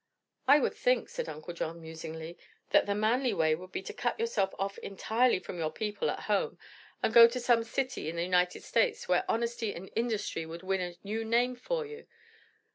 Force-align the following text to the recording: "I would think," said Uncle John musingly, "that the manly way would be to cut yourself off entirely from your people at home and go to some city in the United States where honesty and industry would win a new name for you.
"I 0.47 0.59
would 0.59 0.73
think," 0.73 1.09
said 1.09 1.29
Uncle 1.29 1.53
John 1.53 1.79
musingly, 1.79 2.35
"that 2.71 2.87
the 2.87 2.95
manly 2.95 3.35
way 3.35 3.53
would 3.53 3.71
be 3.71 3.83
to 3.83 3.93
cut 3.93 4.19
yourself 4.19 4.51
off 4.57 4.79
entirely 4.79 5.37
from 5.37 5.59
your 5.59 5.71
people 5.71 6.09
at 6.09 6.21
home 6.21 6.57
and 7.03 7.13
go 7.13 7.27
to 7.27 7.39
some 7.39 7.63
city 7.63 8.09
in 8.09 8.15
the 8.15 8.23
United 8.23 8.63
States 8.63 9.07
where 9.07 9.23
honesty 9.29 9.75
and 9.75 9.91
industry 9.95 10.43
would 10.43 10.63
win 10.63 10.81
a 10.81 10.95
new 11.03 11.23
name 11.23 11.55
for 11.55 11.85
you. 11.85 12.07